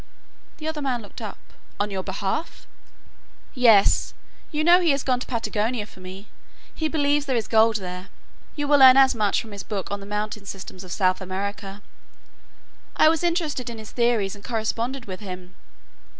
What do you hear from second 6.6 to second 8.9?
He believes there is gold there you will